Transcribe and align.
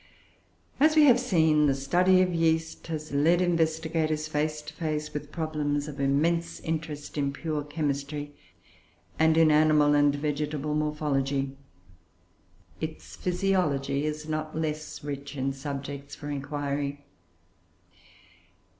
As 0.79 0.95
we 0.95 1.03
have 1.03 1.19
seen, 1.19 1.67
the 1.67 1.75
study 1.75 2.23
of 2.23 2.33
yeast 2.33 2.87
has 2.87 3.11
led 3.11 3.39
investigators 3.39 4.27
face 4.27 4.59
to 4.63 4.73
face 4.73 5.13
with 5.13 5.31
problems 5.31 5.87
of 5.87 5.99
immense 5.99 6.59
interest 6.61 7.19
in 7.19 7.31
pure 7.31 7.63
chemistry, 7.63 8.33
and 9.19 9.37
in 9.37 9.51
animal 9.51 9.93
and 9.93 10.15
vegetable 10.15 10.73
morphology. 10.73 11.55
Its 12.79 13.15
physiology 13.15 14.03
is 14.03 14.27
not 14.27 14.57
less 14.57 15.03
rich 15.03 15.37
in 15.37 15.53
subjects 15.53 16.15
for 16.15 16.31
inquiry. 16.31 17.05